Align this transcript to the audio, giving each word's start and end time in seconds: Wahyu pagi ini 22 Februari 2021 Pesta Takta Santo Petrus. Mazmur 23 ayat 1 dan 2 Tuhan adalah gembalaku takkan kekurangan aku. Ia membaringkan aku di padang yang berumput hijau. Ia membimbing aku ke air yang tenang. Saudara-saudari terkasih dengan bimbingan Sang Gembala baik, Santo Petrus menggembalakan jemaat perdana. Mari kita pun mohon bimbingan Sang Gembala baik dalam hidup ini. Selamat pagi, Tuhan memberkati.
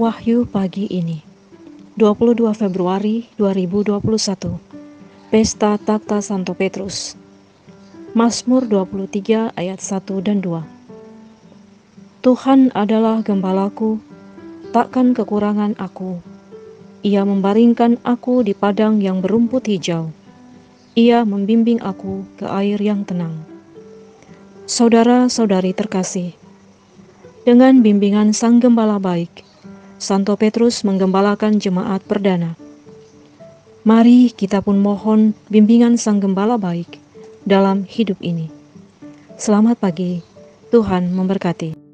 Wahyu 0.00 0.48
pagi 0.48 0.88
ini 0.88 1.20
22 2.00 2.56
Februari 2.56 3.28
2021 3.36 4.00
Pesta 5.28 5.76
Takta 5.76 6.24
Santo 6.24 6.56
Petrus. 6.56 7.20
Mazmur 8.16 8.64
23 8.64 9.52
ayat 9.52 9.76
1 9.84 10.24
dan 10.24 10.40
2 10.40 12.24
Tuhan 12.24 12.72
adalah 12.72 13.20
gembalaku 13.20 14.00
takkan 14.72 15.12
kekurangan 15.12 15.76
aku. 15.76 16.24
Ia 17.04 17.28
membaringkan 17.28 18.00
aku 18.00 18.40
di 18.40 18.56
padang 18.56 19.04
yang 19.04 19.20
berumput 19.20 19.68
hijau. 19.68 20.16
Ia 20.96 21.28
membimbing 21.28 21.84
aku 21.84 22.24
ke 22.40 22.48
air 22.48 22.80
yang 22.80 23.04
tenang. 23.04 23.44
Saudara-saudari 24.64 25.76
terkasih 25.76 26.32
dengan 27.44 27.84
bimbingan 27.84 28.32
Sang 28.32 28.64
Gembala 28.64 28.96
baik, 28.96 29.49
Santo 30.00 30.32
Petrus 30.40 30.80
menggembalakan 30.80 31.60
jemaat 31.60 32.00
perdana. 32.08 32.56
Mari 33.84 34.32
kita 34.32 34.64
pun 34.64 34.80
mohon 34.80 35.36
bimbingan 35.52 36.00
Sang 36.00 36.24
Gembala 36.24 36.56
baik 36.56 36.96
dalam 37.44 37.84
hidup 37.84 38.16
ini. 38.24 38.48
Selamat 39.36 39.76
pagi, 39.76 40.24
Tuhan 40.72 41.12
memberkati. 41.12 41.89